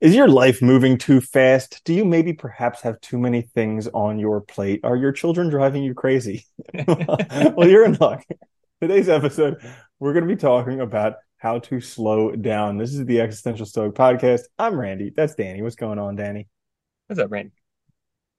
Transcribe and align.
Is 0.00 0.14
your 0.14 0.28
life 0.28 0.62
moving 0.62 0.96
too 0.96 1.20
fast? 1.20 1.82
Do 1.84 1.92
you 1.92 2.04
maybe 2.04 2.32
perhaps 2.32 2.82
have 2.82 3.00
too 3.00 3.18
many 3.18 3.42
things 3.42 3.88
on 3.88 4.20
your 4.20 4.40
plate? 4.40 4.78
Are 4.84 4.94
your 4.94 5.10
children 5.10 5.50
driving 5.50 5.82
you 5.82 5.92
crazy? 5.92 6.46
well, 6.86 7.68
you're 7.68 7.84
in 7.84 7.94
luck. 7.94 8.24
Today's 8.80 9.08
episode, 9.08 9.56
we're 9.98 10.12
going 10.12 10.22
to 10.28 10.32
be 10.32 10.40
talking 10.40 10.80
about 10.80 11.14
how 11.38 11.58
to 11.58 11.80
slow 11.80 12.30
down. 12.30 12.78
This 12.78 12.94
is 12.94 13.04
the 13.06 13.20
Existential 13.20 13.66
Stoic 13.66 13.94
Podcast. 13.94 14.42
I'm 14.56 14.78
Randy. 14.78 15.12
That's 15.16 15.34
Danny. 15.34 15.62
What's 15.62 15.74
going 15.74 15.98
on, 15.98 16.14
Danny? 16.14 16.46
What's 17.08 17.18
up, 17.18 17.32
Randy? 17.32 17.50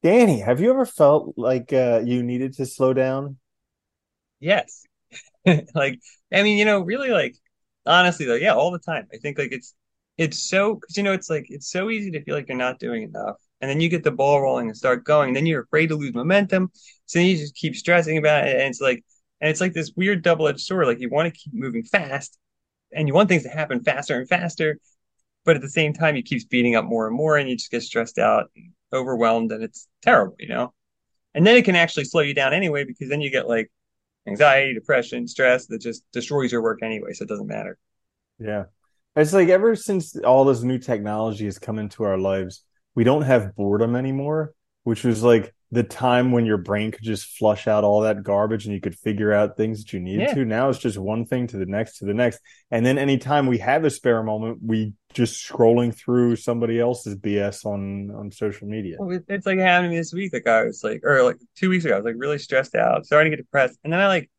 Danny, 0.02 0.40
have 0.40 0.62
you 0.62 0.70
ever 0.70 0.86
felt 0.86 1.34
like 1.36 1.74
uh, 1.74 2.00
you 2.06 2.24
needed 2.24 2.54
to 2.54 2.66
slow 2.66 2.94
down? 2.94 3.36
Yes. 4.40 4.86
like, 5.46 6.00
I 6.32 6.42
mean, 6.42 6.58
you 6.58 6.64
know, 6.64 6.80
really, 6.80 7.10
like, 7.10 7.36
honestly, 7.86 8.26
though, 8.28 8.36
yeah, 8.36 8.54
all 8.54 8.72
the 8.72 8.80
time. 8.80 9.08
I 9.14 9.18
think 9.18 9.38
like 9.38 9.52
it's 9.52 9.76
it's 10.20 10.50
so 10.50 10.76
because 10.76 10.98
you 10.98 11.04
know 11.04 11.14
it's 11.14 11.30
like 11.30 11.46
it's 11.50 11.72
so 11.72 11.90
easy 11.90 12.12
to 12.12 12.22
feel 12.24 12.36
like 12.36 12.50
you're 12.50 12.58
not 12.58 12.78
doing 12.78 13.04
enough. 13.04 13.38
And 13.62 13.70
then 13.70 13.82
you 13.82 13.90
get 13.90 14.04
the 14.04 14.12
ball 14.12 14.42
rolling 14.42 14.68
and 14.68 14.78
start 14.78 15.04
going. 15.04 15.34
Then 15.34 15.46
you're 15.46 15.64
afraid 15.64 15.88
to 15.88 15.96
lose 15.96 16.14
momentum. 16.14 16.72
So 17.06 17.20
then 17.20 17.28
you 17.28 17.38
just 17.38 17.56
keep 17.56 17.76
stressing 17.76 18.18
about 18.18 18.48
it. 18.48 18.56
And 18.56 18.64
it's 18.64 18.82
like 18.82 19.04
and 19.42 19.50
it's 19.50 19.62
like 19.62 19.74
this 19.74 19.94
weird 19.96 20.22
double-edged 20.22 20.60
sword. 20.60 20.88
Like 20.88 21.00
you 21.00 21.10
want 21.10 21.34
to 21.34 21.40
keep 21.40 21.54
moving 21.54 21.84
fast 21.84 22.38
and 22.92 23.08
you 23.08 23.14
want 23.14 23.30
things 23.30 23.44
to 23.44 23.50
happen 23.50 23.82
faster 23.84 24.20
and 24.20 24.28
faster 24.28 24.78
but 25.46 25.56
at 25.56 25.62
the 25.62 25.70
same 25.70 25.94
time 25.94 26.16
you 26.16 26.22
keep 26.22 26.42
speeding 26.42 26.76
up 26.76 26.86
more 26.86 27.08
and 27.08 27.16
more 27.16 27.38
and 27.38 27.50
you 27.50 27.56
just 27.56 27.72
get 27.72 27.82
stressed 27.82 28.18
out 28.18 28.52
and 28.56 28.72
overwhelmed 28.94 29.52
and 29.52 29.64
it's 29.64 29.88
terrible 30.02 30.36
you 30.38 30.48
know? 30.48 30.74
And 31.34 31.48
then 31.48 31.56
it 31.56 31.64
can 31.64 31.76
actually 31.76 32.04
slow 32.06 32.22
you 32.22 32.34
down 32.34 32.54
anyway 32.54 32.84
because 32.84 33.08
then 33.10 33.22
you 33.22 33.30
get 33.30 33.48
like 33.48 33.72
anxiety 34.28 34.74
depression 34.74 35.28
stress 35.28 35.68
that 35.68 35.82
just 35.82 36.04
destroys 36.12 36.52
your 36.52 36.62
work 36.62 36.80
anyway 36.84 37.14
so 37.14 37.24
it 37.24 37.30
doesn't 37.30 37.48
matter. 37.48 37.78
Yeah 38.38 38.66
it's 39.22 39.34
like 39.34 39.50
ever 39.50 39.76
since 39.76 40.16
all 40.18 40.46
this 40.46 40.62
new 40.62 40.78
technology 40.78 41.46
has 41.46 41.60
come 41.60 41.80
into 41.80 42.04
our 42.04 42.18
lives, 42.18 42.64
we 42.96 43.04
don't 43.04 43.24
have 43.24 43.56
boredom 43.56 43.96
anymore, 43.96 44.54
which 44.84 45.04
was 45.04 45.24
like 45.24 45.54
the 45.72 45.84
time 45.84 46.32
when 46.32 46.46
your 46.46 46.58
brain 46.58 46.92
could 46.92 47.04
just 47.04 47.38
flush 47.38 47.68
out 47.68 47.84
all 47.84 48.02
that 48.02 48.24
garbage 48.24 48.66
and 48.66 48.74
you 48.74 48.82
could 48.82 48.98
figure 48.98 49.32
out 49.32 49.56
things 49.56 49.84
that 49.84 49.94
you 49.94 50.00
needed 50.00 50.30
yeah. 50.30 50.34
to. 50.34 50.46
Now 50.46 50.70
it's 50.70 50.80
just 50.80 50.98
one 50.98 51.26
thing 51.26 51.46
to 51.48 51.58
the 51.58 51.66
next 51.66 52.00
to 52.00 52.06
the 52.06 52.14
next. 52.14 52.40
And 52.72 52.86
then 52.86 52.98
anytime 52.98 53.46
we 53.46 53.60
have 53.60 53.86
a 53.86 53.90
spare 53.90 54.24
moment, 54.24 54.60
we 54.66 54.94
just 55.14 55.48
scrolling 55.48 55.96
through 55.96 56.38
somebody 56.38 56.80
else's 56.80 57.16
BS 57.16 57.66
on 57.66 58.12
on 58.12 58.32
social 58.32 58.68
media. 58.68 58.98
Well, 59.00 59.20
it's 59.28 59.46
like 59.46 59.60
happening 59.60 59.96
this 59.96 60.14
week. 60.14 60.34
Like 60.34 60.48
I 60.48 60.64
was 60.64 60.84
like, 60.84 61.02
or 61.04 61.24
like 61.24 61.38
two 61.56 61.70
weeks 61.70 61.86
ago, 61.86 61.96
I 61.96 61.98
was 61.98 62.06
like 62.06 62.16
really 62.18 62.40
stressed 62.40 62.76
out, 62.76 63.06
starting 63.06 63.32
to 63.32 63.38
get 63.38 63.44
depressed. 63.44 63.78
And 63.84 63.94
then 63.94 64.00
I 64.00 64.08
like 64.08 64.32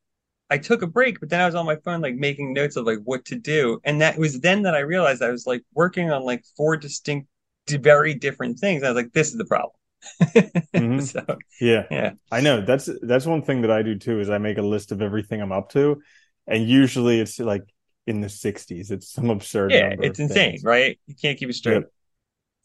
I 0.51 0.59
took 0.59 0.83
a 0.83 0.87
break, 0.87 1.21
but 1.21 1.29
then 1.31 1.41
I 1.41 1.47
was 1.47 1.55
on 1.55 1.67
my 1.67 1.77
phone 1.77 2.01
like 2.01 2.17
making 2.17 2.53
notes 2.53 2.77
of 2.77 2.85
like 2.85 2.99
what 3.05 3.25
to 3.27 3.37
do. 3.37 3.81
And 3.85 4.01
that 4.01 4.19
was 4.19 4.41
then 4.41 4.63
that 4.63 4.75
I 4.75 4.81
realized 4.81 5.23
I 5.23 5.31
was 5.31 5.47
like 5.47 5.63
working 5.75 6.11
on 6.11 6.23
like 6.23 6.45
four 6.57 6.77
distinct, 6.77 7.29
very 7.69 8.15
different 8.15 8.59
things. 8.59 8.83
I 8.83 8.89
was 8.89 8.97
like, 8.97 9.13
this 9.13 9.29
is 9.29 9.37
the 9.37 9.45
problem. 9.45 9.73
mm-hmm. 10.23 11.01
so, 11.01 11.25
yeah. 11.61 11.85
Yeah. 11.91 12.13
I 12.33 12.41
know. 12.41 12.63
That's 12.63 12.89
that's 13.03 13.27
one 13.27 13.43
thing 13.43 13.63
that 13.63 13.71
I 13.71 13.83
do 13.83 13.97
too 13.97 14.21
is 14.21 14.29
I 14.29 14.39
make 14.39 14.59
a 14.59 14.63
list 14.63 14.93
of 14.93 15.03
everything 15.03 15.41
I'm 15.41 15.53
up 15.53 15.71
to. 15.71 16.03
And 16.47 16.69
usually 16.69 17.21
it's 17.21 17.39
like 17.39 17.63
in 18.07 18.21
the 18.21 18.29
60s. 18.29 18.91
It's 18.91 19.13
some 19.13 19.31
absurd 19.31 19.71
Yeah, 19.71 19.95
it's 20.01 20.19
insane, 20.19 20.53
things. 20.53 20.65
right? 20.65 20.99
You 21.07 21.15
can't 21.15 21.39
keep 21.39 21.49
it 21.49 21.55
straight. 21.55 21.85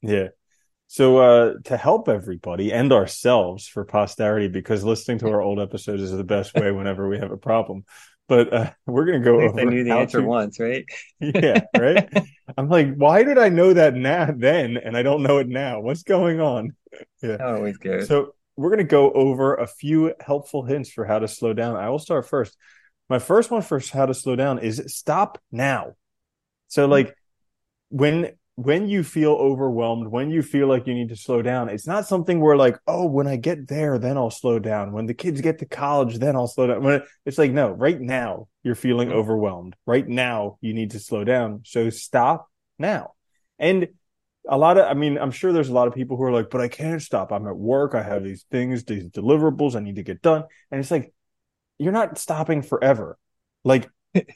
Yeah. 0.02 0.30
So 0.88 1.17
uh, 1.17 1.53
to 1.66 1.78
help 1.78 2.08
everybody 2.08 2.72
and 2.72 2.94
ourselves 2.94 3.67
for 3.67 3.86
posterity, 3.86 4.47
because 4.47 4.83
listening 4.83 5.19
to 5.19 5.30
our 5.30 5.41
old 5.41 5.59
episodes 5.59 6.02
is 6.02 6.11
the 6.11 6.23
best 6.23 6.53
way 6.53 6.72
whenever 6.72 7.08
we 7.08 7.17
have 7.17 7.31
a 7.31 7.38
problem. 7.38 7.86
But 8.28 8.53
uh, 8.53 8.72
we're 8.86 9.06
gonna 9.06 9.19
go 9.19 9.41
over. 9.41 9.59
I 9.59 9.63
knew 9.66 9.83
the 9.83 9.91
answer 9.91 10.22
to... 10.22 10.25
once, 10.25 10.59
right? 10.59 10.86
yeah, 11.19 11.61
right. 11.78 12.09
I'm 12.58 12.69
like, 12.69 12.95
why 12.95 13.23
did 13.23 13.38
I 13.38 13.50
know 13.50 13.73
that 13.73 13.94
now 13.94 14.33
then, 14.36 14.78
and 14.78 14.97
I 14.97 15.03
don't 15.03 15.23
know 15.23 15.38
it 15.38 15.47
now? 15.47 15.80
What's 15.80 16.03
going 16.03 16.39
on? 16.39 16.75
Yeah, 17.22 17.38
always 17.39 17.78
good. 17.78 18.08
So 18.08 18.33
we're 18.56 18.69
gonna 18.69 18.83
go 18.83 19.11
over 19.11 19.56
a 19.56 19.67
few 19.67 20.13
helpful 20.19 20.63
hints 20.63 20.89
for 20.91 21.06
how 21.06 21.19
to 21.19 21.28
slow 21.28 21.53
down. 21.53 21.75
I 21.75 21.89
will 21.89 22.00
start 22.00 22.28
first. 22.28 22.56
My 23.09 23.19
first 23.19 23.51
one 23.51 23.62
for 23.62 23.79
how 23.79 24.07
to 24.07 24.13
slow 24.13 24.35
down 24.35 24.59
is 24.59 24.81
stop 24.88 25.40
now. 25.51 25.94
So 26.68 26.88
like 26.88 27.16
when 27.90 28.31
when 28.55 28.88
you 28.88 29.03
feel 29.03 29.33
overwhelmed, 29.33 30.07
when 30.07 30.29
you 30.29 30.41
feel 30.41 30.67
like 30.67 30.88
you 30.88 30.93
need 30.93 31.09
to 31.09 31.16
slow 31.17 31.41
down, 31.41 31.67
it's 31.67 31.88
not 31.88 32.07
something 32.07 32.39
where 32.39 32.55
like, 32.55 32.79
oh, 32.88 33.05
when 33.05 33.27
I 33.27 33.35
get 33.35 33.67
there, 33.67 33.99
then 33.99 34.16
I'll 34.16 34.31
slow 34.31 34.59
down. 34.59 34.93
When 34.93 35.07
the 35.07 35.13
kids 35.13 35.41
get 35.41 35.59
to 35.59 35.66
college, 35.66 36.19
then 36.19 36.38
I'll 36.38 36.47
slow 36.47 36.67
down. 36.67 36.83
When 36.83 37.01
it's 37.25 37.38
like, 37.38 37.51
no, 37.51 37.69
right 37.69 37.99
now 37.99 38.47
you're 38.63 38.75
feeling 38.75 39.11
overwhelmed. 39.11 39.75
Right 39.85 40.07
now 40.07 40.57
you 40.61 40.73
need 40.73 40.91
to 40.91 40.99
slow 40.99 41.25
down. 41.25 41.63
So 41.65 41.89
stop 41.89 42.49
now. 42.79 43.13
And 43.59 43.89
a 44.47 44.57
lot 44.57 44.77
of, 44.77 44.85
I 44.85 44.94
mean, 44.94 45.17
I'm 45.17 45.31
sure 45.31 45.51
there's 45.51 45.69
a 45.69 45.73
lot 45.73 45.89
of 45.89 45.94
people 45.94 46.15
who 46.15 46.23
are 46.23 46.31
like, 46.31 46.49
but 46.49 46.61
I 46.61 46.69
can't 46.69 47.01
stop. 47.01 47.33
I'm 47.33 47.47
at 47.47 47.57
work. 47.57 47.94
I 47.94 48.03
have 48.03 48.23
these 48.23 48.45
things, 48.51 48.85
these 48.85 49.09
deliverables 49.09 49.75
I 49.75 49.81
need 49.81 49.95
to 49.95 50.03
get 50.03 50.21
done. 50.21 50.45
And 50.71 50.79
it's 50.79 50.91
like, 50.91 51.13
you're 51.77 51.91
not 51.91 52.17
stopping 52.17 52.61
forever. 52.61 53.17
Like 53.65 53.89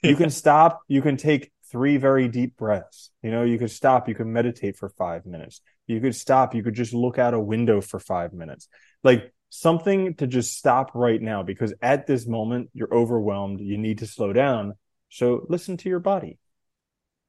you 0.03 0.15
can 0.17 0.29
stop, 0.29 0.81
you 0.89 1.01
can 1.01 1.15
take 1.15 1.53
three 1.71 1.97
very 1.97 2.27
deep 2.27 2.57
breaths. 2.57 3.11
You 3.21 3.31
know, 3.31 3.43
you 3.43 3.57
could 3.57 3.71
stop, 3.71 4.07
you 4.07 4.15
could 4.15 4.27
meditate 4.27 4.77
for 4.77 4.89
five 4.89 5.25
minutes. 5.25 5.61
You 5.87 5.99
could 5.99 6.15
stop, 6.15 6.53
you 6.55 6.63
could 6.63 6.75
just 6.75 6.93
look 6.93 7.17
out 7.17 7.33
a 7.33 7.39
window 7.39 7.81
for 7.81 7.99
five 7.99 8.33
minutes. 8.33 8.67
Like 9.03 9.33
something 9.49 10.15
to 10.15 10.27
just 10.27 10.57
stop 10.57 10.91
right 10.93 11.21
now 11.21 11.43
because 11.43 11.73
at 11.81 12.07
this 12.07 12.27
moment 12.27 12.69
you're 12.73 12.93
overwhelmed, 12.93 13.59
you 13.59 13.77
need 13.77 13.99
to 13.99 14.07
slow 14.07 14.33
down. 14.33 14.73
So 15.09 15.45
listen 15.49 15.77
to 15.77 15.89
your 15.89 15.99
body. 15.99 16.37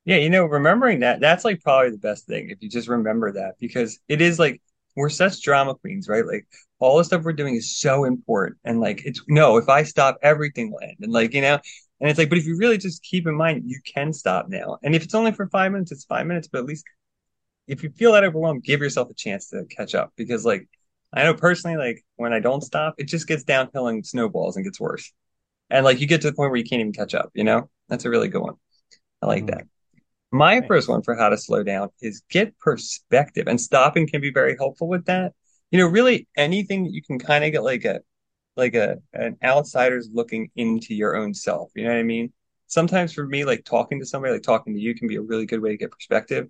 Yeah, 0.05 0.17
you 0.17 0.31
know, 0.31 0.47
remembering 0.47 1.01
that, 1.01 1.21
that's 1.21 1.45
like 1.45 1.63
probably 1.63 1.91
the 1.91 1.99
best 1.99 2.27
thing 2.27 2.51
if 2.51 2.63
you 2.63 2.69
just 2.69 2.89
remember 2.89 3.33
that 3.33 3.55
because 3.59 3.99
it 4.09 4.21
is 4.21 4.39
like 4.39 4.61
we're 4.97 5.11
such 5.11 5.43
drama 5.43 5.75
queens, 5.75 6.09
right? 6.09 6.27
Like 6.27 6.47
all 6.79 6.99
the 6.99 7.05
stuff 7.05 7.23
we're 7.23 7.33
doing 7.33 7.55
is 7.55 7.79
so 7.79 8.05
important. 8.05 8.59
And 8.65 8.81
like 8.81 9.03
it's 9.05 9.23
no, 9.29 9.57
if 9.57 9.69
I 9.69 9.83
stop, 9.85 10.19
everything 10.23 10.75
end. 10.83 10.97
And 11.01 11.13
like, 11.13 11.35
you 11.35 11.43
know, 11.43 11.59
and 12.01 12.09
it's 12.09 12.19
like, 12.19 12.31
but 12.31 12.39
if 12.39 12.47
you 12.47 12.57
really 12.57 12.79
just 12.79 13.03
keep 13.03 13.27
in 13.27 13.35
mind, 13.35 13.65
you 13.67 13.79
can 13.85 14.13
stop 14.13 14.49
now. 14.49 14.79
And 14.83 14.95
if 14.95 15.05
it's 15.05 15.15
only 15.15 15.33
for 15.33 15.49
five 15.49 15.71
minutes, 15.73 15.93
it's 15.93 16.05
five 16.05 16.27
minutes. 16.27 16.49
But 16.49 16.61
at 16.61 16.65
least 16.65 16.87
if 17.67 17.83
you 17.83 17.91
feel 17.91 18.13
that 18.13 18.25
overwhelmed, 18.25 18.65
give 18.65 18.81
yourself 18.81 19.11
a 19.11 19.15
chance 19.15 19.51
to 19.51 19.65
catch 19.67 19.95
up. 19.95 20.13
Because 20.17 20.45
like 20.45 20.69
I 21.13 21.25
know 21.25 21.35
personally, 21.35 21.77
like 21.77 22.05
when 22.17 22.33
I 22.33 22.41
don't 22.41 22.63
stop, 22.63 22.95
it 22.99 23.05
just 23.05 23.29
gets 23.29 23.45
downhill 23.45 23.89
and 23.89 24.07
snowballs 24.07 24.57
and 24.57 24.65
gets 24.65 24.81
worse. 24.81 25.13
And 25.69 25.85
like 25.85 26.01
you 26.01 26.07
get 26.07 26.23
to 26.23 26.31
the 26.31 26.37
point 26.37 26.51
where 26.51 26.59
you 26.59 26.65
can't 26.65 26.81
even 26.81 26.93
catch 26.93 27.15
up, 27.15 27.31
you 27.35 27.45
know? 27.45 27.69
That's 27.89 28.05
a 28.05 28.11
really 28.11 28.29
good 28.29 28.43
one. 28.43 28.55
I 29.21 29.27
like 29.27 29.45
mm-hmm. 29.45 29.57
that. 29.57 29.67
My 30.33 30.61
first 30.63 30.89
one 30.89 31.03
for 31.03 31.17
how 31.17 31.29
to 31.29 31.37
slow 31.37 31.63
down 31.65 31.91
is 32.01 32.23
get 32.31 32.59
perspective. 32.59 33.47
And 33.49 33.61
stopping 33.61 34.07
can 34.07 34.21
be 34.21 34.31
very 34.33 34.57
helpful 34.57 34.89
with 34.89 35.07
that. 35.07 35.33
You 35.71 35.79
know, 35.79 35.87
really 35.87 36.29
anything 36.37 36.85
that 36.85 36.93
you 36.93 37.03
can 37.03 37.19
kind 37.19 37.45
of 37.45 37.53
get 37.53 37.63
like 37.63 37.85
a 37.85 38.01
like 38.57 38.75
a 38.75 38.99
an 39.13 39.37
outsider's 39.43 40.09
looking 40.13 40.51
into 40.57 40.95
your 40.95 41.17
own 41.17 41.35
self. 41.35 41.71
You 41.75 41.85
know 41.85 41.91
what 41.91 41.99
I 41.99 42.03
mean? 42.05 42.33
Sometimes 42.67 43.13
for 43.13 43.27
me, 43.27 43.45
like 43.45 43.65
talking 43.65 44.01
to 44.01 44.07
somebody, 44.07 44.33
like 44.35 44.43
talking 44.43 44.75
to 44.75 44.81
you, 44.81 44.95
can 44.95 45.09
be 45.09 45.17
a 45.17 45.23
really 45.23 45.47
good 45.47 45.61
way 45.61 45.71
to 45.71 45.77
get 45.77 45.91
perspective. 45.91 46.47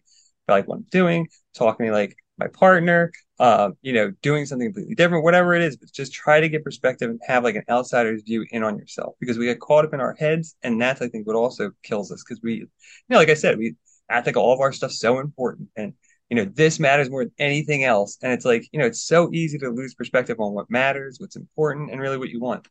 About, 0.47 0.55
Like 0.55 0.69
what 0.69 0.77
I'm 0.77 0.87
doing, 0.91 1.29
talking 1.55 1.87
to 1.87 1.93
like 1.93 2.17
my 2.39 2.49
partner, 2.49 3.13
uh, 3.39 3.71
you 3.83 3.93
know, 3.93 4.13
doing 4.23 4.47
something 4.47 4.67
completely 4.69 4.95
different, 4.95 5.25
whatever 5.25 5.55
it 5.55 5.63
is, 5.63 5.77
but 5.77 5.93
just 5.93 6.13
try 6.13 6.41
to 6.41 6.49
get 6.49 6.65
perspective 6.65 7.11
and 7.11 7.21
have 7.27 7.45
like 7.45 7.55
an 7.55 7.65
outsider's 7.69 8.23
view 8.23 8.45
in 8.51 8.63
on 8.63 8.79
yourself 8.79 9.15
because 9.21 9.39
we 9.39 9.47
get 9.47 9.61
caught 9.61 9.85
up 9.85 9.95
in 9.95 10.01
our 10.01 10.15
heads. 10.19 10.57
And 10.63 10.81
that's, 10.81 11.03
I 11.03 11.09
think, 11.09 11.27
what 11.27 11.37
also 11.37 11.71
kills 11.83 12.11
us 12.11 12.25
because 12.27 12.43
we, 12.43 12.55
you 12.55 12.69
know, 13.09 13.19
like 13.19 13.29
I 13.29 13.35
said, 13.35 13.59
we 13.59 13.77
act 14.09 14.27
like 14.27 14.37
all 14.37 14.53
of 14.53 14.61
our 14.61 14.73
stuff's 14.73 14.99
so 14.99 15.21
important. 15.21 15.69
And 15.77 15.95
you 16.31 16.37
know, 16.37 16.45
this 16.45 16.79
matters 16.81 17.11
more 17.11 17.25
than 17.25 17.35
anything 17.39 17.85
else. 17.85 18.19
And 18.23 18.33
it's 18.33 18.45
like, 18.45 18.69
you 18.73 18.79
know, 18.81 18.87
it's 18.87 19.03
so 19.03 19.31
easy 19.33 19.59
to 19.59 19.69
lose 19.71 19.95
perspective 19.95 20.39
on 20.41 20.53
what 20.55 20.71
matters, 20.71 21.19
what's 21.21 21.37
important, 21.37 21.91
and 21.91 22.01
really 22.01 22.19
what 22.19 22.31
you 22.31 22.41
want. 22.41 22.69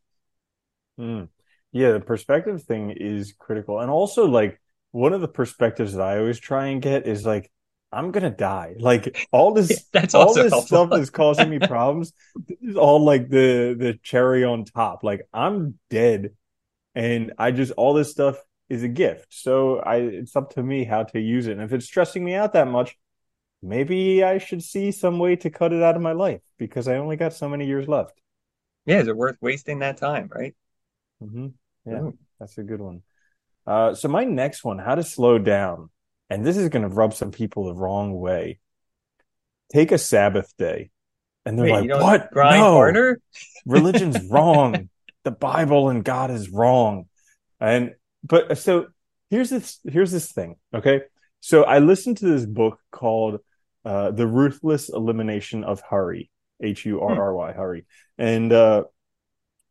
Mm. 1.00 1.30
Yeah, 1.72 1.92
the 1.94 2.00
perspective 2.00 2.64
thing 2.64 2.92
is 2.92 3.34
critical. 3.38 3.80
And 3.80 3.92
also, 3.92 4.26
like, 4.26 4.60
one 4.92 5.14
of 5.14 5.22
the 5.22 5.28
perspectives 5.28 5.94
that 5.94 6.02
I 6.02 6.18
always 6.18 6.40
try 6.40 6.68
and 6.68 6.82
get 6.82 7.06
is 7.08 7.26
like, 7.26 7.52
I'm 7.92 8.12
gonna 8.12 8.30
die. 8.30 8.76
Like 8.80 9.28
all 9.32 9.54
this, 9.54 9.70
yeah, 9.94 10.02
that's 10.02 10.14
all 10.16 10.34
this 10.34 10.52
helpful. 10.52 10.68
stuff 10.68 10.94
is 10.94 11.10
causing 11.10 11.50
me 11.50 11.60
problems. 11.68 12.14
this 12.48 12.58
is 12.62 12.76
all 12.76 13.04
like 13.04 13.30
the 13.30 13.76
the 13.78 14.00
cherry 14.04 14.44
on 14.44 14.66
top. 14.66 15.04
Like 15.04 15.28
I'm 15.34 15.80
dead, 15.90 16.36
and 16.96 17.34
I 17.38 17.52
just 17.52 17.72
all 17.74 17.94
this 17.94 18.12
stuff 18.12 18.38
is 18.70 18.84
a 18.84 18.88
gift. 18.88 19.28
So 19.32 19.80
I, 19.80 19.98
it's 19.98 20.36
up 20.36 20.54
to 20.56 20.64
me 20.64 20.84
how 20.84 21.04
to 21.04 21.20
use 21.20 21.48
it. 21.48 21.54
And 21.54 21.62
if 21.62 21.74
it's 21.74 21.86
stressing 21.86 22.24
me 22.24 22.36
out 22.36 22.54
that 22.54 22.68
much, 22.68 22.96
maybe 23.62 24.24
I 24.24 24.38
should 24.38 24.64
see 24.64 24.92
some 24.92 25.20
way 25.20 25.36
to 25.38 25.50
cut 25.50 25.74
it 25.74 25.84
out 25.84 25.96
of 25.96 26.02
my 26.02 26.14
life 26.14 26.42
because 26.58 26.88
I 26.88 26.98
only 26.98 27.16
got 27.16 27.34
so 27.34 27.50
many 27.50 27.66
years 27.66 27.88
left. 27.88 28.20
Yeah, 28.86 29.00
is 29.00 29.08
it 29.08 29.16
worth 29.16 29.38
wasting 29.42 29.80
that 29.80 29.98
time, 29.98 30.30
right? 30.34 30.56
Mm-hmm. 31.22 31.48
Yeah, 31.86 32.02
Ooh. 32.02 32.18
that's 32.40 32.58
a 32.58 32.64
good 32.64 32.82
one. 32.82 33.04
Uh, 33.68 33.94
so 33.94 34.08
my 34.08 34.24
next 34.24 34.64
one, 34.64 34.80
how 34.80 34.96
to 34.96 35.04
slow 35.04 35.38
down, 35.38 35.90
and 36.30 36.46
this 36.46 36.58
is 36.58 36.70
going 36.70 36.84
to 36.84 36.96
rub 36.96 37.14
some 37.14 37.32
people 37.32 37.66
the 37.66 37.76
wrong 37.76 38.18
way. 38.18 38.60
Take 39.72 39.92
a 39.92 39.98
Sabbath 39.98 40.52
day, 40.58 40.90
and 41.46 41.58
they're 41.58 41.72
Wait, 41.72 41.90
like, 41.90 42.02
"What? 42.02 42.32
Grind 42.32 42.60
no, 42.60 42.72
harder? 42.72 43.22
religion's 43.66 44.30
wrong. 44.30 44.90
The 45.24 45.32
Bible 45.32 45.90
and 45.90 46.04
God 46.04 46.32
is 46.32 46.50
wrong." 46.50 47.06
And 47.60 47.94
but 48.24 48.58
so 48.58 48.88
here's 49.30 49.50
this 49.50 49.80
here's 49.84 50.12
this 50.12 50.32
thing, 50.32 50.56
okay? 50.74 51.02
So 51.42 51.64
I 51.64 51.80
listened 51.80 52.18
to 52.18 52.26
this 52.26 52.46
book 52.46 52.80
called 52.92 53.40
uh, 53.90 54.12
The 54.12 54.28
Ruthless 54.28 54.90
Elimination 54.90 55.64
of 55.64 55.82
Hurry, 55.82 56.30
H 56.62 56.86
U 56.86 57.02
R 57.02 57.20
R 57.20 57.34
Y, 57.34 57.54
Hurry. 57.54 57.86
And 58.20 58.54
uh, 58.54 58.84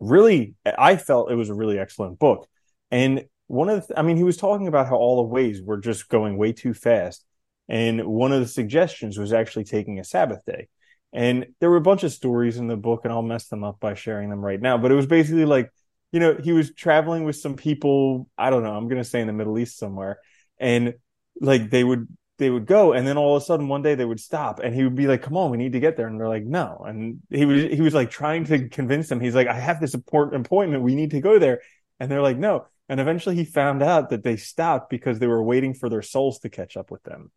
really, 0.01 0.57
I 0.67 0.97
felt 0.97 1.31
it 1.31 1.37
was 1.37 1.51
a 1.51 1.55
really 1.55 1.79
excellent 1.79 2.19
book. 2.19 2.49
And 2.91 3.27
one 3.47 3.69
of 3.69 3.87
the, 3.87 3.97
I 3.97 4.03
mean, 4.03 4.17
he 4.17 4.25
was 4.25 4.37
talking 4.37 4.67
about 4.67 4.89
how 4.89 4.97
all 4.97 5.19
the 5.19 5.29
ways 5.29 5.63
were 5.63 5.77
just 5.79 6.09
going 6.09 6.37
way 6.37 6.53
too 6.53 6.75
fast. 6.75 7.25
And 7.69 8.05
one 8.07 8.33
of 8.33 8.41
the 8.41 8.49
suggestions 8.49 9.19
was 9.19 9.33
actually 9.33 9.65
taking 9.65 10.01
a 10.01 10.05
Sabbath 10.05 10.45
day. 10.45 10.67
And 11.13 11.47
there 11.61 11.71
were 11.71 11.77
a 11.77 11.81
bunch 11.81 12.03
of 12.03 12.11
stories 12.11 12.57
in 12.57 12.67
the 12.67 12.77
book, 12.77 13.03
and 13.05 13.13
I'll 13.13 13.23
mess 13.23 13.47
them 13.47 13.63
up 13.63 13.79
by 13.79 13.95
sharing 13.95 14.31
them 14.31 14.45
right 14.45 14.61
now. 14.61 14.79
But 14.79 14.91
it 14.91 14.97
was 14.97 15.07
basically 15.07 15.45
like, 15.45 15.71
you 16.11 16.19
know, 16.19 16.37
he 16.43 16.51
was 16.51 16.75
traveling 16.75 17.23
with 17.23 17.37
some 17.37 17.55
people, 17.55 18.29
I 18.37 18.51
don't 18.51 18.65
know, 18.65 18.75
I'm 18.75 18.89
going 18.89 19.01
to 19.01 19.09
say 19.09 19.21
in 19.21 19.29
the 19.29 19.33
Middle 19.33 19.61
East 19.61 19.79
somewhere. 19.79 20.19
And 20.59 20.95
like 21.41 21.71
they 21.71 21.85
would 21.85 22.09
they 22.39 22.51
would 22.51 22.67
go 22.67 22.93
and 22.93 23.07
then 23.07 23.17
all 23.19 23.37
of 23.37 23.43
a 23.43 23.45
sudden 23.45 23.69
one 23.69 23.83
day 23.83 23.95
they 23.95 24.05
would 24.05 24.21
stop 24.21 24.61
and 24.61 24.75
he 24.75 24.85
would 24.85 24.95
be 24.95 25.07
like 25.07 25.23
come 25.23 25.37
on 25.37 25.51
we 25.51 25.57
need 25.59 25.73
to 25.73 25.81
get 25.81 25.97
there 25.97 26.07
and 26.07 26.19
they're 26.19 26.29
like 26.29 26.45
no 26.45 26.85
and 26.87 27.21
he 27.31 27.45
was 27.45 27.63
he 27.63 27.81
was 27.81 27.95
like 27.95 28.11
trying 28.11 28.45
to 28.45 28.69
convince 28.69 29.09
them 29.09 29.21
he's 29.21 29.35
like 29.35 29.49
i 29.49 29.59
have 29.59 29.81
this 29.81 29.95
important 29.95 30.45
appointment 30.47 30.83
we 30.83 30.95
need 30.95 31.11
to 31.11 31.21
go 31.21 31.39
there 31.39 31.61
and 32.01 32.11
they're 32.11 32.23
like 32.23 32.39
no 32.39 32.67
and 32.89 33.01
eventually 33.01 33.35
he 33.37 33.45
found 33.45 33.83
out 33.83 34.11
that 34.11 34.23
they 34.23 34.37
stopped 34.37 34.89
because 34.89 35.19
they 35.19 35.27
were 35.27 35.43
waiting 35.43 35.75
for 35.75 35.89
their 35.89 36.03
souls 36.03 36.39
to 36.39 36.49
catch 36.49 36.77
up 36.77 36.91
with 36.91 37.03
them 37.03 37.31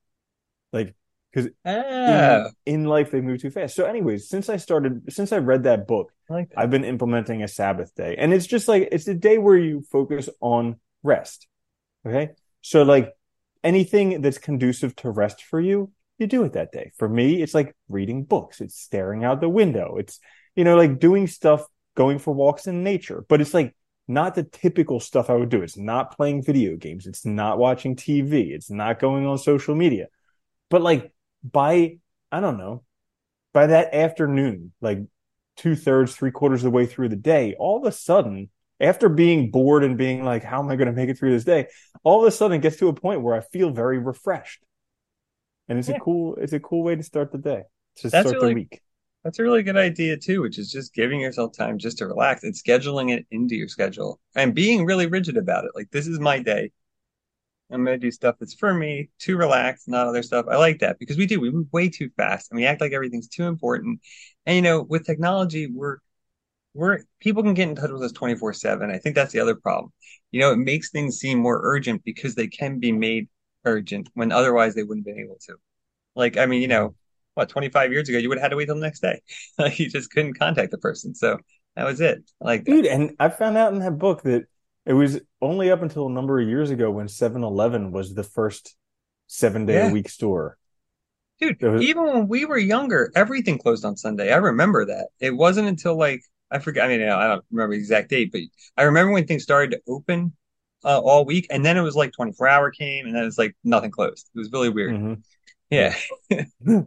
like 0.71 0.95
because 1.33 1.49
Ah, 1.65 2.49
in, 2.65 2.81
in 2.81 2.85
life 2.85 3.11
they 3.11 3.21
move 3.21 3.41
too 3.41 3.49
fast 3.49 3.75
so 3.75 3.85
anyways 3.85 4.29
since 4.29 4.49
i 4.49 4.57
started 4.57 5.11
since 5.11 5.31
i 5.31 5.37
read 5.37 5.63
that 5.63 5.87
book 5.87 6.11
like 6.31 6.49
that. 6.49 6.59
I've 6.59 6.69
been 6.69 6.85
implementing 6.85 7.43
a 7.43 7.47
Sabbath 7.47 7.93
day. 7.93 8.15
And 8.17 8.33
it's 8.33 8.47
just 8.47 8.67
like 8.67 8.87
it's 8.91 9.07
a 9.07 9.13
day 9.13 9.37
where 9.37 9.57
you 9.57 9.81
focus 9.91 10.29
on 10.39 10.77
rest. 11.03 11.47
Okay? 12.05 12.29
So 12.61 12.83
like 12.83 13.13
anything 13.63 14.21
that's 14.21 14.37
conducive 14.37 14.95
to 14.97 15.11
rest 15.11 15.43
for 15.43 15.59
you, 15.59 15.91
you 16.17 16.27
do 16.27 16.43
it 16.43 16.53
that 16.53 16.71
day. 16.71 16.91
For 16.97 17.09
me, 17.09 17.41
it's 17.41 17.53
like 17.53 17.75
reading 17.89 18.23
books. 18.23 18.61
It's 18.61 18.79
staring 18.79 19.23
out 19.23 19.41
the 19.41 19.49
window. 19.49 19.97
It's 19.97 20.19
you 20.55 20.63
know 20.63 20.75
like 20.75 20.99
doing 20.99 21.27
stuff, 21.27 21.65
going 21.95 22.19
for 22.19 22.33
walks 22.33 22.67
in 22.67 22.83
nature. 22.83 23.25
But 23.27 23.41
it's 23.41 23.53
like 23.53 23.75
not 24.07 24.35
the 24.35 24.43
typical 24.43 24.99
stuff 24.99 25.29
I 25.29 25.35
would 25.35 25.49
do. 25.49 25.61
It's 25.61 25.77
not 25.77 26.15
playing 26.15 26.43
video 26.43 26.75
games. 26.75 27.07
It's 27.07 27.25
not 27.25 27.57
watching 27.57 27.95
TV. 27.95 28.51
It's 28.51 28.69
not 28.69 28.99
going 28.99 29.25
on 29.25 29.37
social 29.37 29.75
media. 29.75 30.07
But 30.69 30.81
like 30.81 31.11
by 31.43 31.97
I 32.31 32.39
don't 32.39 32.57
know, 32.57 32.83
by 33.53 33.67
that 33.67 33.93
afternoon, 33.93 34.73
like 34.79 34.99
two 35.57 35.75
thirds, 35.75 36.15
three 36.15 36.31
quarters 36.31 36.61
of 36.61 36.71
the 36.71 36.75
way 36.75 36.85
through 36.85 37.09
the 37.09 37.15
day, 37.15 37.55
all 37.57 37.77
of 37.77 37.83
a 37.85 37.91
sudden, 37.91 38.49
after 38.81 39.07
being 39.07 39.51
bored 39.51 39.83
and 39.83 39.97
being 39.97 40.25
like, 40.25 40.43
how 40.43 40.61
am 40.61 40.69
I 40.69 40.75
going 40.75 40.87
to 40.87 40.93
make 40.93 41.07
it 41.09 41.17
through 41.17 41.31
this 41.31 41.43
day? 41.45 41.67
All 42.03 42.21
of 42.21 42.27
a 42.27 42.31
sudden 42.31 42.57
it 42.57 42.61
gets 42.61 42.77
to 42.77 42.87
a 42.89 42.93
point 42.93 43.21
where 43.21 43.35
I 43.35 43.41
feel 43.41 43.69
very 43.69 43.99
refreshed. 43.99 44.63
And 45.69 45.79
it's 45.79 45.87
Yeah. 45.87 45.97
a 45.97 45.99
cool, 45.99 46.35
it's 46.35 46.51
a 46.53 46.59
cool 46.59 46.83
way 46.83 46.95
to 46.95 47.03
start 47.03 47.31
the 47.31 47.37
day, 47.37 47.63
to 47.97 48.09
That's 48.09 48.27
start 48.27 48.41
really- 48.41 48.53
the 48.53 48.59
week. 48.61 48.81
That's 49.23 49.37
a 49.37 49.43
really 49.43 49.61
good 49.61 49.77
idea 49.77 50.17
too, 50.17 50.41
which 50.41 50.57
is 50.57 50.71
just 50.71 50.95
giving 50.95 51.21
yourself 51.21 51.53
time 51.55 51.77
just 51.77 51.99
to 51.99 52.07
relax 52.07 52.43
and 52.43 52.55
scheduling 52.55 53.15
it 53.15 53.27
into 53.29 53.55
your 53.55 53.67
schedule 53.67 54.19
and 54.35 54.55
being 54.55 54.83
really 54.83 55.05
rigid 55.05 55.37
about 55.37 55.63
it. 55.65 55.71
Like 55.75 55.91
this 55.91 56.07
is 56.07 56.19
my 56.19 56.39
day. 56.39 56.71
I'm 57.69 57.85
gonna 57.85 57.99
do 57.99 58.09
stuff 58.09 58.37
that's 58.39 58.55
for 58.55 58.73
me 58.73 59.11
to 59.19 59.37
relax, 59.37 59.87
not 59.87 60.07
other 60.07 60.23
stuff. 60.23 60.47
I 60.49 60.57
like 60.57 60.79
that 60.79 60.97
because 60.97 61.17
we 61.17 61.27
do, 61.27 61.39
we 61.39 61.51
move 61.51 61.67
way 61.71 61.87
too 61.87 62.09
fast 62.17 62.49
and 62.49 62.57
we 62.57 62.65
act 62.65 62.81
like 62.81 62.93
everything's 62.93 63.27
too 63.29 63.43
important. 63.43 64.01
And 64.47 64.55
you 64.55 64.63
know, 64.63 64.81
with 64.81 65.05
technology, 65.05 65.67
we're 65.71 65.97
we're 66.73 66.99
people 67.19 67.43
can 67.43 67.53
get 67.53 67.69
in 67.69 67.75
touch 67.75 67.91
with 67.91 68.03
us 68.03 68.11
24/7. 68.11 68.91
I 68.91 68.97
think 68.97 69.15
that's 69.15 69.33
the 69.33 69.39
other 69.39 69.55
problem. 69.55 69.91
You 70.31 70.41
know, 70.41 70.51
it 70.51 70.57
makes 70.57 70.89
things 70.89 71.17
seem 71.17 71.39
more 71.39 71.59
urgent 71.63 72.03
because 72.03 72.35
they 72.35 72.47
can 72.47 72.79
be 72.79 72.91
made 72.91 73.27
urgent 73.65 74.09
when 74.13 74.31
otherwise 74.31 74.75
they 74.75 74.83
wouldn't 74.83 75.05
have 75.07 75.15
been 75.15 75.23
able 75.23 75.37
to. 75.47 75.55
Like, 76.15 76.37
I 76.37 76.45
mean, 76.45 76.61
you 76.61 76.67
know, 76.67 76.95
what, 77.33 77.49
25 77.49 77.91
years 77.91 78.09
ago, 78.09 78.17
you 78.17 78.29
would 78.29 78.37
have 78.37 78.43
had 78.43 78.49
to 78.49 78.57
wait 78.57 78.65
till 78.65 78.75
the 78.75 78.81
next 78.81 79.01
day. 79.01 79.21
Like, 79.57 79.79
you 79.79 79.89
just 79.89 80.11
couldn't 80.11 80.39
contact 80.39 80.71
the 80.71 80.77
person. 80.77 81.13
So 81.13 81.37
that 81.75 81.85
was 81.85 82.01
it. 82.01 82.23
I 82.41 82.45
like 82.45 82.65
that. 82.65 82.71
Dude, 82.71 82.85
and 82.85 83.15
I 83.19 83.29
found 83.29 83.57
out 83.57 83.73
in 83.73 83.79
that 83.79 83.97
book 83.97 84.23
that 84.23 84.45
it 84.85 84.93
was 84.93 85.19
only 85.41 85.69
up 85.71 85.81
until 85.81 86.07
a 86.07 86.11
number 86.11 86.39
of 86.39 86.47
years 86.47 86.71
ago 86.71 86.89
when 86.89 87.07
7 87.07 87.43
Eleven 87.43 87.91
was 87.91 88.13
the 88.13 88.23
first 88.23 88.75
seven 89.27 89.65
day 89.65 89.87
a 89.87 89.91
week 89.91 90.09
store. 90.09 90.57
Dude, 91.39 91.61
was- 91.61 91.81
even 91.81 92.05
when 92.05 92.27
we 92.27 92.45
were 92.45 92.57
younger, 92.57 93.11
everything 93.15 93.57
closed 93.57 93.85
on 93.85 93.95
Sunday. 93.97 94.31
I 94.31 94.37
remember 94.37 94.85
that. 94.85 95.09
It 95.19 95.31
wasn't 95.31 95.67
until 95.67 95.97
like, 95.97 96.21
I 96.51 96.59
forget, 96.59 96.85
I 96.85 96.87
mean, 96.89 97.01
I 97.07 97.27
don't 97.27 97.45
remember 97.51 97.75
the 97.75 97.79
exact 97.79 98.09
date, 98.09 98.31
but 98.31 98.41
I 98.77 98.83
remember 98.83 99.13
when 99.13 99.25
things 99.27 99.43
started 99.43 99.71
to 99.71 99.81
open 99.87 100.33
uh, 100.83 100.99
all 100.99 101.25
week. 101.25 101.47
And 101.49 101.65
then 101.65 101.77
it 101.77 101.81
was 101.81 101.95
like 101.95 102.11
24 102.13 102.47
hour 102.47 102.71
came 102.71 103.05
and 103.05 103.15
then 103.15 103.25
it's 103.25 103.37
like 103.37 103.55
nothing 103.63 103.91
closed. 103.91 104.29
It 104.35 104.39
was 104.39 104.51
really 104.51 104.69
weird. 104.69 104.95
Mhm. 104.95 105.23
Yeah. 105.69 105.95
yeah, 106.29 106.83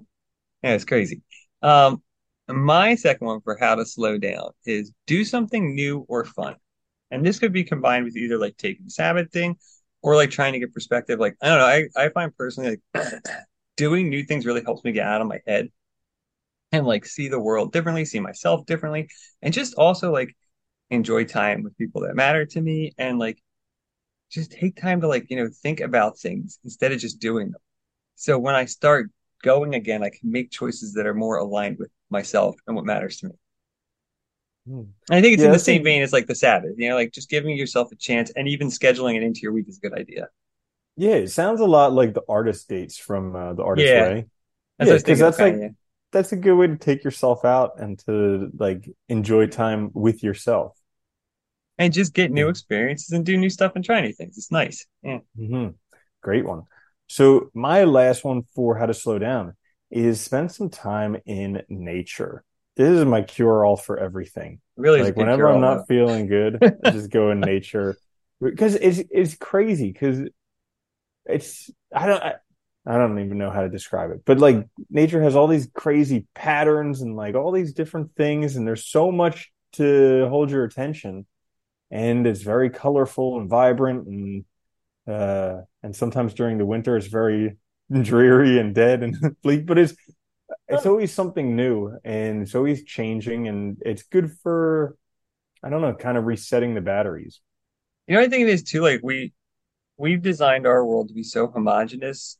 it's 0.63 0.85
crazy. 0.85 1.23
Um, 1.63 2.03
my 2.49 2.95
second 2.95 3.27
one 3.27 3.41
for 3.41 3.57
how 3.59 3.75
to 3.77 3.87
slow 3.87 4.19
down 4.19 4.51
is 4.67 4.93
do 5.07 5.25
something 5.25 5.75
new 5.75 6.05
or 6.09 6.25
fun. 6.25 6.57
And 7.11 7.25
this 7.25 7.39
could 7.39 7.53
be 7.53 7.65
combined 7.65 8.05
with 8.05 8.17
either 8.17 8.39
like 8.39 8.57
taking 8.57 8.85
the 8.87 8.91
Sabbath 8.91 9.31
thing 9.33 9.57
or 10.03 10.17
like 10.17 10.31
trying 10.31 10.53
to 10.55 10.59
get 10.59 10.75
perspective. 10.75 11.19
Like, 11.21 11.37
I 11.41 11.49
don't 11.49 11.59
know, 11.59 11.67
I, 12.01 12.07
I 12.07 12.09
find 12.11 12.37
personally 12.37 12.79
like 12.95 13.13
doing 13.77 14.09
new 14.09 14.25
things 14.25 14.47
really 14.47 14.63
helps 14.63 14.85
me 14.85 14.93
get 14.93 15.07
out 15.07 15.21
of 15.21 15.29
my 15.29 15.41
head 15.47 15.71
and 16.79 16.87
like 16.87 17.07
see 17.07 17.29
the 17.29 17.41
world 17.41 17.73
differently, 17.73 18.05
see 18.05 18.21
myself 18.21 18.67
differently, 18.67 19.09
and 19.43 19.55
just 19.55 19.75
also 19.75 20.13
like 20.13 20.37
enjoy 20.91 21.25
time 21.25 21.63
with 21.63 21.77
people 21.79 22.03
that 22.03 22.15
matter 22.15 22.45
to 22.47 22.61
me 22.61 22.93
and 22.99 23.19
like 23.19 23.39
just 24.31 24.53
take 24.53 24.77
time 24.77 25.01
to 25.01 25.09
like, 25.09 25.27
you 25.31 25.37
know, 25.37 25.49
think 25.63 25.81
about 25.81 26.19
things 26.19 26.59
instead 26.65 26.93
of 26.93 26.99
just 26.99 27.21
doing 27.21 27.51
them. 27.53 27.61
So 28.17 28.39
when 28.39 28.55
I 28.55 28.65
start 28.67 29.11
going 29.43 29.75
again, 29.75 30.03
I 30.03 30.11
can 30.11 30.31
make 30.33 30.51
choices 30.51 30.95
that 30.95 31.07
are 31.07 31.15
more 31.15 31.37
aligned 31.39 31.79
with 31.79 31.91
myself 32.11 32.57
and 32.67 32.77
what 32.77 32.85
matters 32.85 33.19
to 33.19 33.27
me. 33.27 33.33
Hmm. 34.67 34.83
I 35.11 35.21
think 35.21 35.35
it's 35.35 35.43
Yeah, 35.43 35.49
in 35.49 35.53
the 35.53 35.59
same 35.59 35.83
a- 35.83 35.85
vein 35.85 36.03
as 36.03 36.13
like 36.13 36.27
the 36.27 36.35
Sabbath, 36.35 36.73
you 36.79 36.89
know, 36.89 36.95
like 36.97 37.13
just 37.13 37.29
giving 37.29 37.57
yourself 37.57 37.93
a 37.93 37.97
chance 37.97 38.31
and 38.35 38.49
even 38.49 38.69
scheduling 38.69 39.15
it 39.17 39.23
into 39.23 39.41
your 39.41 39.53
week 39.53 39.69
is 39.69 39.77
a 39.79 39.81
good 39.89 39.99
idea. 39.99 40.29
Yeah, 40.97 41.17
it 41.17 41.31
sounds 41.31 41.61
a 41.61 41.67
lot 41.67 41.93
like 41.93 42.15
the 42.15 42.23
artist 42.29 42.69
dates 42.69 42.97
from 42.97 43.35
uh, 43.37 43.53
the 43.55 43.63
artist 43.65 43.89
Yeah. 43.89 44.03
way. 44.03 44.27
That's 44.79 44.89
Yeah, 44.89 44.89
what 44.89 44.91
I 44.91 44.95
was 44.95 45.03
'cause 45.05 45.19
that's 45.19 45.39
like- 45.39 45.53
kinda, 45.55 45.75
That's 46.15 46.33
a 46.33 46.37
good 46.37 46.55
way 46.55 46.67
to 46.69 46.77
take 46.77 47.05
yourself 47.05 47.45
out 47.45 47.79
and 47.79 47.99
to 48.07 48.51
like 48.59 48.89
enjoy 49.11 49.49
time 49.49 49.91
with 49.93 50.23
yourself. 50.23 50.79
and 51.79 51.93
just 51.93 52.15
get 52.15 52.31
new 52.33 52.49
experiences 52.49 53.11
and 53.11 53.27
do 53.27 53.37
new 53.37 53.51
stuff 53.51 53.73
and 53.75 53.85
try 53.85 54.01
new 54.01 54.13
things. 54.13 54.39
It's 54.39 54.53
nice. 54.53 54.87
Yeah. 55.03 55.19
hmm 55.37 55.69
Great 56.23 56.47
one. 56.47 56.63
So 57.07 57.51
my 57.53 57.85
last 57.85 58.25
one 58.25 58.45
for 58.55 58.79
how 58.79 58.87
to 58.87 58.95
slow 58.95 59.19
down 59.19 59.55
is 59.91 60.21
spend 60.21 60.51
some 60.51 60.71
time 60.71 61.17
in 61.27 61.63
nature. 61.69 62.45
This 62.77 62.89
is 62.89 63.05
my 63.05 63.23
cure 63.23 63.65
all 63.65 63.77
for 63.77 63.99
everything. 63.99 64.61
Really 64.77 65.01
Like 65.01 65.17
whenever 65.17 65.49
I'm 65.49 65.61
not 65.61 65.87
feeling 65.87 66.27
good, 66.27 66.61
I 66.85 66.89
just 66.89 67.11
go 67.11 67.31
in 67.31 67.41
nature 67.45 67.99
because 68.41 68.75
it's 68.77 69.03
it's 69.11 69.37
crazy 69.37 69.93
because 69.93 70.23
it's 71.27 71.71
I 71.95 72.07
don't 72.07 72.23
I, 72.23 72.35
I 72.87 72.99
don't 72.99 73.19
even 73.19 73.39
know 73.39 73.51
how 73.51 73.63
to 73.63 73.69
describe 73.69 74.11
it, 74.11 74.23
but 74.27 74.39
like 74.39 74.67
nature 74.91 75.23
has 75.23 75.35
all 75.35 75.47
these 75.47 75.69
crazy 75.75 76.27
patterns 76.35 77.01
and 77.01 77.17
like 77.17 77.35
all 77.35 77.51
these 77.51 77.73
different 77.73 78.15
things, 78.15 78.57
and 78.57 78.67
there's 78.67 78.85
so 78.85 79.11
much 79.11 79.51
to 79.73 80.29
hold 80.29 80.51
your 80.51 80.65
attention, 80.65 81.27
and 81.91 82.27
it's 82.27 82.43
very 82.43 82.69
colorful 82.69 83.39
and 83.41 83.49
vibrant, 83.49 84.07
and 84.07 84.45
uh, 85.07 85.63
and 85.83 85.97
sometimes 85.97 86.35
during 86.35 86.59
the 86.59 86.67
winter 86.67 86.97
it's 86.97 87.07
very 87.07 87.57
dreary 88.03 88.59
and 88.59 88.75
dead 88.75 89.03
and 89.03 89.17
bleak, 89.43 89.65
but 89.65 89.79
it's 89.79 89.95
it's 90.69 90.87
always 90.87 91.13
something 91.13 91.57
new 91.57 91.99
and 92.05 92.43
it's 92.43 92.55
always 92.55 92.85
changing, 92.85 93.49
and 93.49 93.79
it's 93.81 94.03
good 94.03 94.31
for 94.43 94.97
I 95.63 95.71
don't 95.71 95.81
know, 95.81 95.95
kind 95.95 96.19
of 96.19 96.25
resetting 96.25 96.75
the 96.75 96.83
batteries. 96.83 97.41
You 98.07 98.17
know, 98.17 98.21
I 98.21 98.29
think 98.29 98.43
it 98.43 98.51
is 98.51 98.63
too. 98.63 98.83
Like 98.83 99.01
we 99.03 99.33
we've 99.97 100.21
designed 100.21 100.67
our 100.67 100.85
world 100.85 101.09
to 101.09 101.15
be 101.15 101.23
so 101.23 101.47
homogenous 101.47 102.37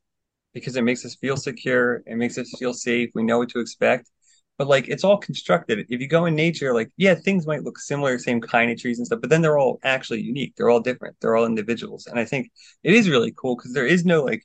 because 0.55 0.77
it 0.77 0.83
makes 0.83 1.05
us 1.05 1.17
feel 1.17 1.37
secure, 1.37 2.03
it 2.07 2.17
makes 2.17 2.39
us 2.39 2.51
feel 2.59 2.73
safe, 2.75 3.11
we 3.15 3.23
know 3.23 3.39
what 3.39 3.51
to 3.51 3.61
expect. 3.61 4.11
But 4.57 4.69
like 4.69 4.89
it's 4.89 5.03
all 5.05 5.19
constructed. 5.19 5.87
If 5.89 6.01
you 6.01 6.07
go 6.09 6.27
in 6.27 6.35
nature, 6.37 6.73
like 6.73 6.91
yeah, 6.97 7.15
things 7.17 7.47
might 7.47 7.65
look 7.65 7.79
similar, 7.79 8.19
same 8.19 8.41
kind 8.41 8.71
of 8.71 8.79
trees 8.79 8.99
and 8.99 9.07
stuff, 9.07 9.21
but 9.21 9.31
then 9.31 9.43
they're 9.43 9.59
all 9.59 9.81
actually 9.83 10.21
unique. 10.23 10.55
They're 10.57 10.71
all 10.71 10.81
different. 10.81 11.17
They're 11.21 11.37
all 11.37 11.47
individuals. 11.47 12.07
And 12.07 12.19
I 12.21 12.25
think 12.25 12.51
it 12.85 12.95
is 12.95 13.09
really 13.09 13.33
cool 13.37 13.57
because 13.57 13.73
there 13.73 13.87
is 13.87 14.05
no 14.05 14.23
like 14.23 14.45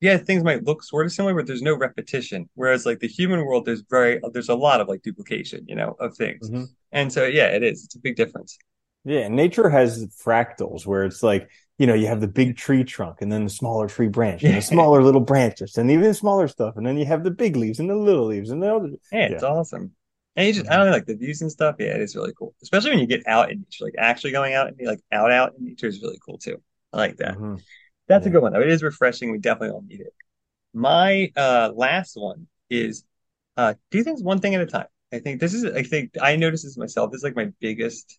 yeah, 0.00 0.16
things 0.16 0.42
might 0.42 0.64
look 0.64 0.82
sort 0.82 1.04
of 1.04 1.12
similar, 1.12 1.34
but 1.34 1.46
there's 1.46 1.60
no 1.62 1.76
repetition. 1.76 2.48
Whereas 2.54 2.86
like 2.86 3.00
the 3.00 3.08
human 3.08 3.44
world, 3.44 3.66
there's 3.66 3.82
very 3.82 4.18
there's 4.32 4.48
a 4.48 4.54
lot 4.54 4.80
of 4.80 4.88
like 4.88 5.02
duplication, 5.02 5.66
you 5.68 5.74
know, 5.74 5.94
of 6.00 6.16
things. 6.16 6.48
Mhm. 6.48 6.68
And 6.92 7.12
so 7.12 7.26
yeah, 7.26 7.48
it 7.48 7.62
is. 7.62 7.84
It's 7.84 7.96
a 7.96 8.00
big 8.00 8.16
difference. 8.16 8.58
Yeah, 9.04 9.28
nature 9.28 9.68
has 9.68 10.06
fractals 10.24 10.86
where 10.86 11.04
it's 11.04 11.22
like, 11.22 11.48
you 11.80 11.86
know, 11.86 11.94
you 11.94 12.06
have 12.08 12.20
the 12.20 12.28
big 12.28 12.58
tree 12.58 12.84
trunk 12.84 13.22
and 13.22 13.32
then 13.32 13.44
the 13.44 13.50
smaller 13.50 13.88
tree 13.88 14.08
branch 14.08 14.44
and 14.44 14.54
the 14.54 14.60
smaller 14.62 15.02
little 15.02 15.22
branches 15.22 15.78
and 15.78 15.90
even 15.90 16.12
smaller 16.12 16.46
stuff. 16.46 16.76
And 16.76 16.86
then 16.86 16.98
you 16.98 17.06
have 17.06 17.24
the 17.24 17.30
big 17.30 17.56
leaves 17.56 17.80
and 17.80 17.88
the 17.88 17.96
little 17.96 18.26
leaves 18.26 18.50
and 18.50 18.62
the 18.62 18.74
other. 18.76 18.90
Yeah, 19.10 19.28
it's 19.28 19.42
Yeah. 19.42 19.48
awesome. 19.48 19.92
And 20.36 20.46
you 20.46 20.52
just, 20.52 20.70
I 20.70 20.76
don't 20.76 20.86
know, 20.86 20.92
like 20.92 21.06
the 21.06 21.16
views 21.16 21.40
and 21.40 21.50
stuff. 21.50 21.76
Yeah, 21.78 21.94
it 21.94 22.02
is 22.02 22.14
really 22.14 22.34
cool. 22.38 22.54
Especially 22.62 22.90
when 22.90 22.98
you 22.98 23.06
get 23.06 23.26
out 23.26 23.50
in 23.50 23.60
nature, 23.60 23.84
like 23.86 23.94
actually 23.96 24.32
going 24.32 24.52
out 24.52 24.68
and 24.68 24.86
like 24.86 25.00
out, 25.10 25.32
out 25.32 25.54
in 25.58 25.64
nature 25.64 25.86
is 25.86 26.02
really 26.02 26.18
cool 26.24 26.36
too. 26.36 26.62
I 26.92 26.98
like 26.98 27.16
that. 27.16 27.38
Mhm. 27.38 27.56
That's 28.08 28.26
a 28.26 28.30
good 28.30 28.42
one 28.42 28.52
though. 28.52 28.60
It 28.60 28.68
is 28.70 28.82
refreshing. 28.82 29.32
We 29.32 29.38
definitely 29.38 29.70
all 29.70 29.82
need 29.82 30.00
it. 30.00 30.14
My 30.74 31.32
uh 31.36 31.72
last 31.74 32.16
one 32.16 32.48
is 32.70 33.04
uh, 33.56 33.74
do 33.90 34.04
things 34.04 34.22
one 34.22 34.40
thing 34.40 34.54
at 34.54 34.60
a 34.62 34.66
time. 34.66 34.86
I 35.12 35.20
think 35.20 35.40
this 35.40 35.54
is, 35.54 35.64
I 35.64 35.82
think 35.82 36.12
I 36.20 36.36
notice 36.36 36.64
this 36.64 36.76
myself. 36.76 37.10
This 37.12 37.20
is 37.20 37.24
like 37.24 37.36
my 37.36 37.50
biggest 37.60 38.18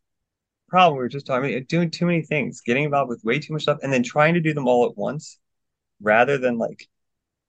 problem. 0.71 0.97
We 0.97 1.03
were 1.03 1.09
just 1.09 1.27
talking 1.27 1.53
about 1.53 1.67
doing 1.69 1.91
too 1.91 2.07
many 2.07 2.23
things, 2.23 2.61
getting 2.61 2.85
involved 2.85 3.09
with 3.09 3.25
way 3.25 3.39
too 3.39 3.53
much 3.53 3.63
stuff, 3.63 3.79
and 3.83 3.93
then 3.93 4.03
trying 4.03 4.35
to 4.35 4.41
do 4.41 4.53
them 4.55 4.67
all 4.67 4.87
at 4.87 4.97
once 4.97 5.39
rather 6.01 6.37
than 6.39 6.57
like 6.57 6.87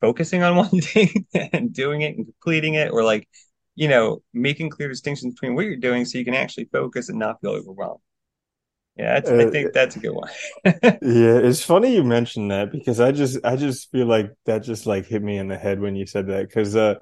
focusing 0.01 0.43
on 0.45 0.57
one 0.65 0.71
thing 0.83 1.27
and 1.35 1.73
doing 1.75 2.03
it 2.03 2.17
and 2.17 2.27
completing 2.27 2.75
it, 2.75 2.93
or 2.93 3.05
like, 3.05 3.29
you 3.77 3.89
know, 3.89 4.23
making 4.35 4.71
clear 4.71 4.89
distinctions 4.89 5.35
between 5.35 5.55
what 5.57 5.67
you're 5.67 5.77
doing 5.77 6.05
so 6.07 6.19
you 6.19 6.25
can 6.27 6.35
actually 6.35 6.67
focus 6.67 7.09
and 7.11 7.19
not 7.19 7.41
feel 7.41 7.53
overwhelmed. 7.53 8.01
Yeah, 8.97 9.15
that's, 9.15 9.33
I 9.39 9.45
Uh, 9.45 9.51
think 9.51 9.73
that's 9.75 9.97
a 9.97 10.01
good 10.01 10.13
one. 10.13 10.31
yeah, 11.01 11.39
it's 11.39 11.63
funny 11.65 11.95
you 11.97 12.05
mentioned 12.05 12.51
that 12.53 12.71
because 12.71 13.01
I 13.01 13.11
just 13.13 13.39
I 13.45 13.57
just 13.57 13.91
feel 13.91 14.07
like 14.07 14.33
that 14.47 14.63
just 14.63 14.87
like 14.87 15.07
hit 15.07 15.23
me 15.23 15.37
in 15.37 15.49
the 15.49 15.59
head 15.59 15.81
when 15.81 15.97
you 15.97 16.07
said 16.07 16.29
that 16.29 16.47
because 16.49 16.77
uh, 16.77 16.97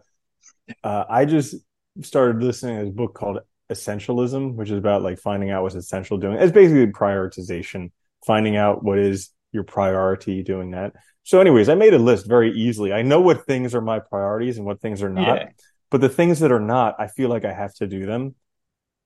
uh 0.84 1.04
I 1.08 1.24
just 1.26 1.56
started 2.02 2.42
listening 2.42 2.78
to 2.78 2.84
this 2.86 2.94
book 2.94 3.14
called 3.14 3.40
Essentialism, 3.70 4.54
which 4.54 4.70
is 4.70 4.78
about 4.78 5.02
like 5.02 5.18
finding 5.18 5.50
out 5.50 5.62
what's 5.62 5.74
essential 5.74 6.18
doing. 6.18 6.36
It's 6.38 6.52
basically 6.52 6.86
prioritization, 6.88 7.90
finding 8.26 8.56
out 8.56 8.82
what 8.84 8.98
is 8.98 9.30
your 9.52 9.64
priority, 9.64 10.42
doing 10.42 10.72
that. 10.72 10.92
So, 11.22 11.40
anyways, 11.40 11.68
I 11.68 11.74
made 11.74 11.94
a 11.94 11.98
list 11.98 12.26
very 12.26 12.52
easily. 12.52 12.92
I 12.92 13.02
know 13.02 13.20
what 13.20 13.46
things 13.46 13.74
are 13.74 13.80
my 13.80 13.98
priorities 14.00 14.56
and 14.58 14.66
what 14.66 14.80
things 14.80 15.02
are 15.02 15.08
not, 15.08 15.36
Yeah. 15.38 15.48
but 15.90 16.00
the 16.00 16.08
things 16.08 16.40
that 16.40 16.52
are 16.52 16.60
not, 16.60 16.96
I 16.98 17.06
feel 17.08 17.28
like 17.28 17.44
I 17.44 17.52
have 17.52 17.74
to 17.74 17.86
do 17.86 18.06
them, 18.06 18.34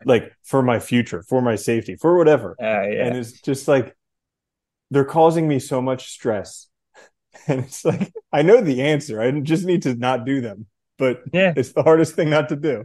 like 0.04 0.32
for 0.42 0.62
my 0.62 0.78
future, 0.80 1.22
for 1.22 1.40
my 1.42 1.56
safety, 1.56 1.96
for 1.96 2.16
whatever. 2.16 2.56
Uh, 2.60 2.64
And 2.64 3.16
it's 3.16 3.40
just 3.40 3.68
like 3.68 3.96
they're 4.90 5.04
causing 5.04 5.48
me 5.48 5.58
so 5.58 5.80
much 5.82 6.10
stress. 6.10 6.68
And 7.48 7.60
it's 7.64 7.84
like 7.84 8.12
I 8.32 8.42
know 8.42 8.60
the 8.60 8.82
answer. 8.82 9.20
I 9.20 9.30
just 9.40 9.64
need 9.64 9.82
to 9.82 9.94
not 9.94 10.24
do 10.24 10.40
them. 10.40 10.66
But 10.98 11.22
Yeah. 11.32 11.52
it's 11.56 11.72
the 11.72 11.82
hardest 11.82 12.14
thing 12.14 12.30
not 12.30 12.48
to 12.50 12.56
do. 12.56 12.84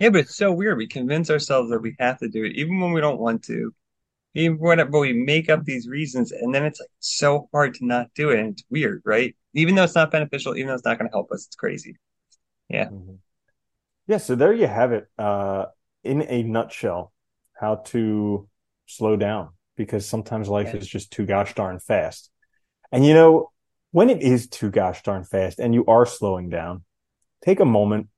Yeah, 0.00 0.10
but 0.10 0.20
it's 0.22 0.36
so 0.36 0.52
weird. 0.52 0.76
We 0.78 0.86
convince 0.88 1.30
ourselves 1.30 1.70
that 1.70 1.80
we 1.80 1.94
have 1.98 2.18
to 2.18 2.28
do 2.28 2.44
it, 2.44 2.56
even 2.56 2.80
when 2.80 2.92
we 2.92 3.00
don't 3.00 3.20
want 3.20 3.44
to. 3.44 3.72
Even 4.34 4.58
when, 4.58 4.78
but 4.90 4.98
we 5.00 5.12
make 5.12 5.48
up 5.48 5.64
these 5.64 5.88
reasons, 5.88 6.32
and 6.32 6.54
then 6.54 6.64
it's 6.64 6.80
like 6.80 6.90
so 7.00 7.48
hard 7.52 7.74
to 7.74 7.86
not 7.86 8.08
do 8.14 8.30
it, 8.30 8.40
and 8.40 8.50
it's 8.52 8.64
weird, 8.70 9.02
right? 9.04 9.34
Even 9.54 9.74
though 9.76 9.84
it's 9.84 9.94
not 9.94 10.10
beneficial, 10.10 10.56
even 10.56 10.68
though 10.68 10.74
it's 10.74 10.84
not 10.84 10.98
going 10.98 11.08
to 11.08 11.14
help 11.14 11.30
us, 11.32 11.46
it's 11.46 11.56
crazy. 11.56 11.96
Yeah. 12.68 12.90
Mhm. 12.90 13.18
Yeah, 14.06 14.18
so 14.18 14.34
there 14.34 14.52
you 14.52 14.66
have 14.66 14.92
it. 14.92 15.08
Uh, 15.18 15.66
in 16.02 16.22
a 16.22 16.42
nutshell, 16.42 17.12
how 17.54 17.76
to 17.76 18.48
slow 18.86 19.16
down 19.16 19.50
because 19.76 20.06
sometimes 20.06 20.48
life 20.48 20.74
Yeah. 20.74 20.80
is 20.80 20.88
just 20.88 21.10
too 21.12 21.26
gosh 21.26 21.54
darn 21.54 21.78
fast. 21.78 22.30
And 22.92 23.06
you 23.06 23.14
know, 23.14 23.52
when 23.92 24.10
it 24.10 24.22
is 24.22 24.48
too 24.48 24.70
gosh 24.70 25.02
darn 25.02 25.24
fast 25.24 25.58
and 25.60 25.74
you 25.74 25.86
are 25.86 26.06
slowing 26.06 26.50
down, 26.50 26.84
take 27.44 27.60
a 27.60 27.64
moment, 27.64 28.08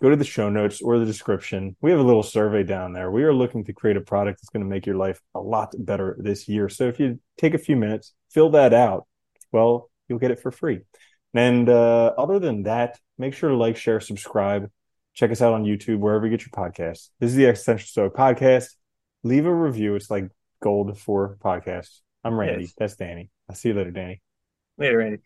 go 0.00 0.10
to 0.10 0.16
the 0.16 0.24
show 0.24 0.50
notes 0.50 0.80
or 0.80 0.98
the 0.98 1.04
description. 1.04 1.76
We 1.80 1.90
have 1.90 2.00
a 2.00 2.04
little 2.04 2.22
survey 2.22 2.62
down 2.62 2.92
there. 2.92 3.10
We 3.10 3.24
are 3.24 3.32
looking 3.34 3.64
to 3.64 3.72
create 3.72 3.96
a 3.96 4.00
product 4.00 4.40
that's 4.40 4.50
going 4.50 4.64
to 4.64 4.68
make 4.68 4.86
your 4.86 4.96
life 4.96 5.20
a 5.34 5.40
lot 5.40 5.74
better 5.78 6.16
this 6.18 6.48
year. 6.48 6.68
So 6.68 6.88
if 6.88 7.00
you 7.00 7.18
take 7.38 7.54
a 7.54 7.58
few 7.58 7.76
minutes, 7.76 8.12
fill 8.30 8.50
that 8.50 8.74
out, 8.74 9.06
well, 9.52 9.90
you'll 10.08 10.18
get 10.18 10.30
it 10.30 10.40
for 10.40 10.50
free. 10.50 10.80
And 11.34 11.68
uh, 11.68 12.14
other 12.16 12.38
than 12.38 12.64
that, 12.64 12.98
make 13.18 13.34
sure 13.34 13.50
to 13.50 13.56
like, 13.56 13.76
share, 13.76 14.00
subscribe. 14.00 14.70
Check 15.14 15.30
us 15.30 15.40
out 15.40 15.54
on 15.54 15.64
YouTube, 15.64 15.98
wherever 15.98 16.26
you 16.26 16.36
get 16.36 16.46
your 16.46 16.50
podcasts. 16.50 17.08
This 17.20 17.30
is 17.30 17.36
the 17.36 17.46
Existential 17.46 17.86
Stoic 17.86 18.14
Podcast. 18.14 18.74
Leave 19.22 19.46
a 19.46 19.54
review. 19.54 19.94
It's 19.94 20.10
like 20.10 20.28
gold 20.62 20.98
for 20.98 21.38
podcasts. 21.42 22.00
I'm 22.22 22.38
Randy. 22.38 22.64
Yes. 22.64 22.74
That's 22.76 22.96
Danny. 22.96 23.30
I'll 23.48 23.56
see 23.56 23.70
you 23.70 23.74
later, 23.74 23.92
Danny. 23.92 24.20
Later, 24.76 25.00
Andy. 25.00 25.18